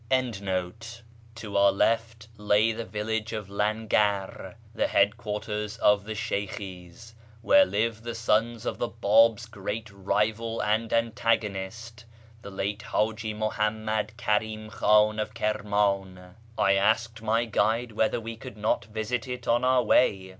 53S 0.09 0.09
A 0.09 0.15
YEAR 0.15 0.19
AMONGST 0.19 0.37
THE 0.37 0.45
PERSIANS 0.47 1.01
To 1.35 1.57
our 1.57 1.71
left 1.71 2.27
lay 2.35 2.71
the 2.71 2.85
village 2.85 3.33
of 3.33 3.49
Langar, 3.51 4.55
the 4.73 4.87
headquarters 4.87 5.77
of 5.77 6.05
the 6.05 6.13
Shey 6.15 6.47
kill's, 6.49 7.13
where 7.43 7.65
live 7.67 8.01
the 8.01 8.15
sons 8.15 8.65
of 8.65 8.79
the 8.79 8.87
Bab's 8.87 9.45
great 9.45 9.91
rival 9.91 10.59
and 10.63 10.91
antagonist, 10.91 12.05
the 12.41 12.49
late 12.49 12.81
Haji 12.81 13.35
Muhammad 13.35 14.13
Kari'm 14.17 14.71
Kh;in 14.71 15.19
of 15.19 15.35
Kirman. 15.35 16.33
I 16.57 16.73
asked 16.73 17.21
my 17.21 17.45
guide 17.45 17.91
whether 17.91 18.19
we 18.19 18.35
could 18.37 18.57
not 18.57 18.85
visit 18.85 19.27
it 19.27 19.47
on 19.47 19.63
our 19.63 19.83
way. 19.83 20.29